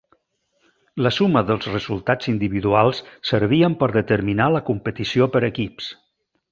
[1.07, 3.03] La suma dels resultats individuals
[3.33, 5.97] servien per determinar la competició per equips.